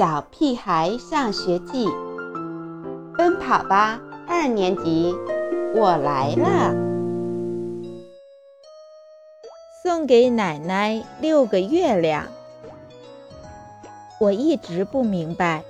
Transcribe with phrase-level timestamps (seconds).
[0.00, 1.86] 小屁孩上学记》，
[3.18, 5.14] 奔跑吧二年级，
[5.74, 6.74] 我来了。
[9.82, 12.28] 送给奶奶六个月亮。
[14.18, 15.64] 我一直不明白，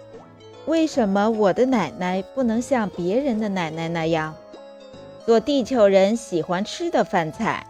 [0.64, 4.36] 为什么我的奶奶不能像别人的奶奶那样，
[5.26, 7.66] 做地球人喜欢吃的饭菜，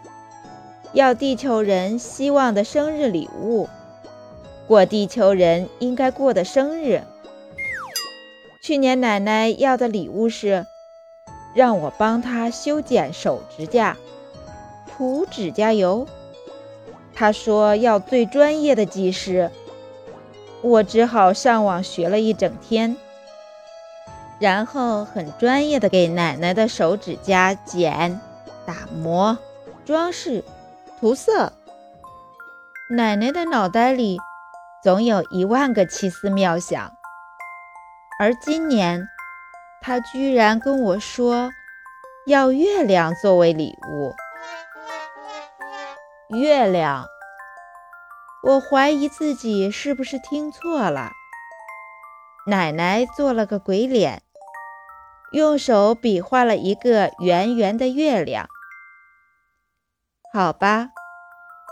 [0.93, 3.67] 要地球人希望的生日礼物。
[4.71, 7.03] 过地球人应该过的生日。
[8.63, 10.65] 去年奶奶要的礼物是
[11.53, 13.97] 让我帮她修剪手指甲、
[14.87, 16.07] 涂指甲油。
[17.13, 19.51] 她说要最专业的技师，
[20.61, 22.95] 我只好上网学了一整天，
[24.39, 28.21] 然后很专业的给奶奶的手指甲剪、
[28.65, 29.37] 打磨、
[29.83, 30.45] 装饰、
[30.97, 31.51] 涂色。
[32.89, 34.17] 奶奶的脑袋里。
[34.83, 36.91] 总有一万个奇思妙想，
[38.19, 39.07] 而今年，
[39.79, 41.51] 他居然跟我说
[42.25, 44.15] 要月亮作为礼物。
[46.29, 47.05] 月亮，
[48.41, 51.11] 我怀疑自己是不是听错了。
[52.47, 54.23] 奶奶做了个鬼脸，
[55.31, 58.47] 用手比划了一个圆圆的月亮。
[60.33, 60.89] 好吧，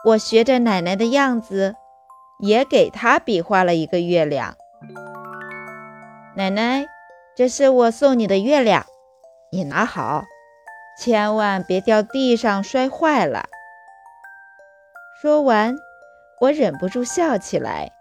[0.05, 1.75] 我学着奶奶的样子。
[2.39, 4.55] 也给他比划了一个月亮。
[6.35, 6.85] 奶奶，
[7.35, 8.85] 这是我送你的月亮，
[9.51, 10.23] 你拿好，
[10.97, 13.45] 千万别掉地上摔坏了。
[15.21, 15.75] 说完，
[16.39, 17.91] 我忍不住笑起来。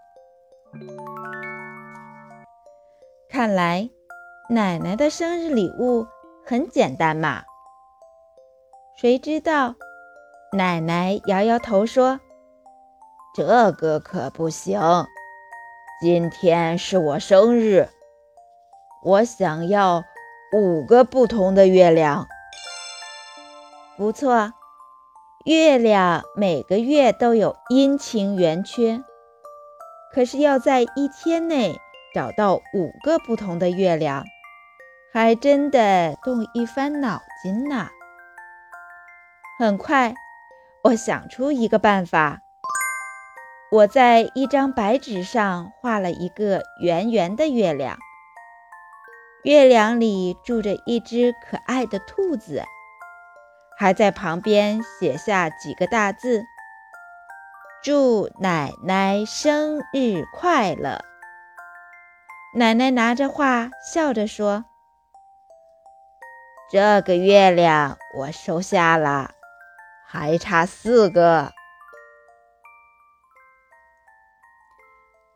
[3.29, 3.89] 看来
[4.49, 6.07] 奶奶的生日礼物
[6.45, 7.43] 很简单嘛。
[8.95, 9.75] 谁知道，
[10.53, 12.21] 奶奶摇摇头说。
[13.39, 14.81] 这个可不行，
[16.01, 17.87] 今天是我生日，
[19.01, 20.03] 我想要
[20.51, 22.27] 五个不同的月亮。
[23.95, 24.51] 不错，
[25.45, 29.01] 月亮每个月都有阴晴圆缺，
[30.13, 31.79] 可是要在一天内
[32.13, 34.25] 找到五个不同的月亮，
[35.13, 37.87] 还真得动一番脑筋呢。
[39.57, 40.13] 很快，
[40.83, 42.41] 我想出一个办法。
[43.71, 47.99] 我在一张白纸上画了一个圆圆的月亮，
[49.43, 52.63] 月亮里住着一只可爱的兔子，
[53.77, 56.43] 还在旁边写下几个大字
[57.83, 61.05] ：“祝奶奶生日快乐。”
[62.57, 64.65] 奶奶拿着画笑着说
[66.71, 69.29] ：“这个月亮我收下了，
[70.07, 71.51] 还差四个。”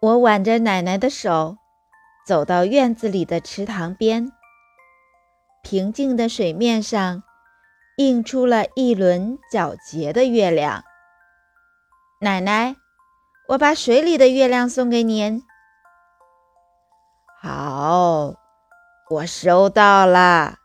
[0.04, 1.56] 我挽着奶奶的手，
[2.28, 4.34] 走到院子里的池塘边。
[5.62, 7.24] 平静的水面上，
[7.96, 10.84] 映出了一轮皎洁的月亮。
[12.20, 12.76] 奶奶，
[13.48, 15.42] 我把水里的月亮送给您。
[17.42, 18.34] 好，
[19.10, 20.58] 我收到了。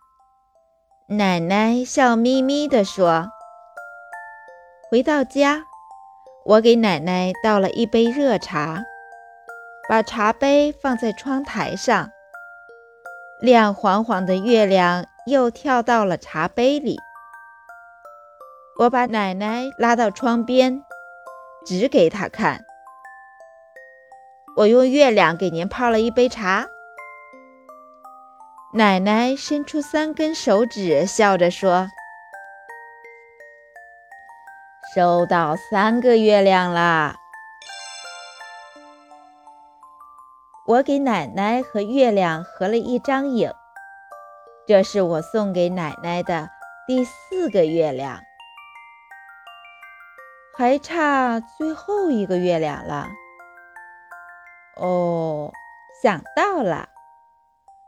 [1.11, 3.29] 奶奶笑眯眯地说。
[4.91, 5.63] 回到家，
[6.45, 8.83] 我给奶奶倒了一杯热茶。
[9.89, 12.11] 把茶杯放在窗台上，
[13.41, 16.99] 亮晃晃的月亮又跳到了茶杯里。
[18.81, 20.85] 我把奶奶拉到窗边，
[21.65, 22.67] 指给她看
[24.59, 26.67] ：“我用月亮给您泡了一杯茶。”
[28.75, 31.89] 奶奶伸出三根手指，笑着说
[34.95, 37.17] ：“收到三个月亮啦。”
[40.69, 43.51] 我给奶奶和月亮合了一张影，
[44.67, 46.51] 这是我送给奶奶的
[46.87, 48.21] 第四个月亮，
[50.59, 53.09] 还差最后一个月亮了。
[54.77, 55.51] 哦，
[56.03, 56.91] 想到了，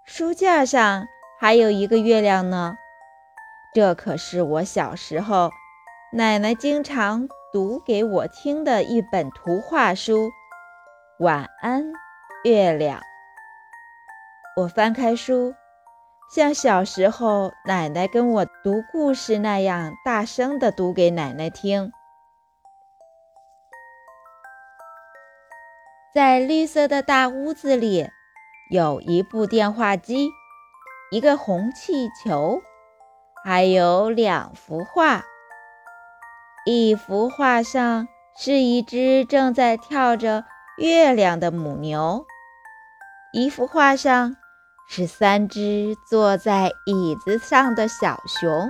[0.06, 1.06] 书架上
[1.38, 2.78] 还有一个月亮呢，
[3.74, 5.50] 这可是我小时候
[6.14, 10.30] 奶奶经常读给我听的一本图画书。
[11.18, 11.92] 晚安。
[12.42, 13.02] 月亮，
[14.56, 15.54] 我翻开书，
[16.34, 21.92] 像小时候奶奶跟我读故事那样大声的读给奶奶听。
[26.14, 28.08] 在绿色的大屋子里，
[28.70, 30.30] 有一部电话机，
[31.10, 32.62] 一个红气球，
[33.44, 35.24] 还有两幅画。
[36.64, 40.44] 一幅画上是一只正在跳着
[40.78, 42.26] 月亮的母牛。
[43.32, 44.34] 一幅画上
[44.88, 48.68] 是三只坐在椅子上的小熊，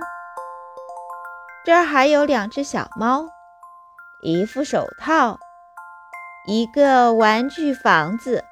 [1.64, 3.26] 这儿还有两只小猫，
[4.20, 5.38] 一副手套，
[6.46, 8.44] 一个玩具房子，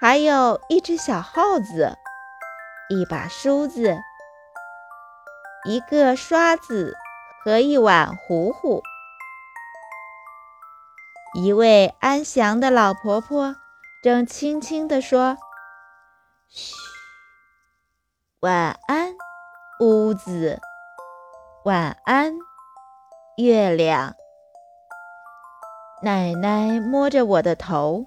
[0.00, 1.96] 还有一只小耗子，
[2.88, 3.96] 一把梳子，
[5.68, 6.96] 一个刷子
[7.44, 8.82] 和一碗糊糊。
[11.32, 13.54] 一位安详的老婆婆。
[14.02, 15.36] 正轻轻地说
[16.48, 16.74] ：“嘘，
[18.40, 19.14] 晚安，
[19.78, 20.58] 屋子，
[21.66, 22.32] 晚安，
[23.36, 24.16] 月亮。”
[26.00, 28.06] 奶奶摸着我的头，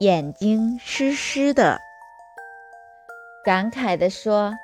[0.00, 1.78] 眼睛湿湿的，
[3.44, 4.54] 感慨地说：“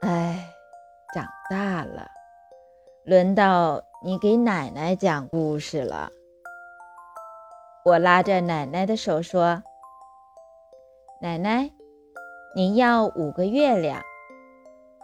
[0.00, 0.48] 哎，
[1.12, 2.08] 长大了，
[3.04, 6.10] 轮到你给奶奶讲故事了。”
[7.82, 9.62] 我拉着奶奶的手说
[11.22, 11.70] ：“奶奶，
[12.54, 14.02] 您要五个月亮，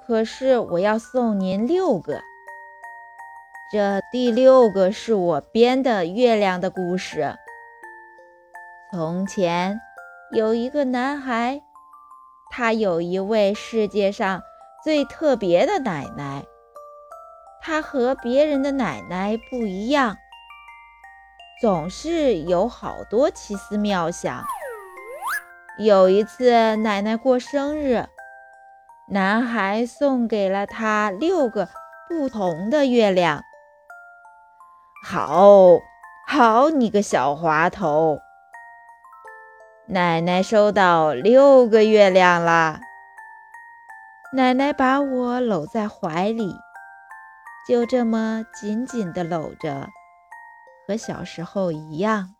[0.06, 2.20] 可是我要送您六个。
[3.72, 7.34] 这第六个是我编的月亮的故事。
[8.92, 9.80] 从前
[10.32, 11.62] 有一个男孩，
[12.50, 14.42] 他有一位世界上
[14.84, 16.44] 最特别的奶奶，
[17.62, 20.14] 他和别人的奶奶不一样。”
[21.58, 24.44] 总是有好多奇思妙想。
[25.78, 28.06] 有一次，奶奶过生日，
[29.08, 31.68] 男孩送给了她六个
[32.08, 33.42] 不同的月亮。
[35.02, 35.80] 好
[36.26, 38.18] 好，你个小滑头！
[39.86, 42.80] 奶奶收到六个月亮啦。
[44.32, 46.54] 奶奶把我搂在怀里，
[47.66, 49.88] 就这么紧紧地搂着。
[50.86, 52.35] 和小时候一样。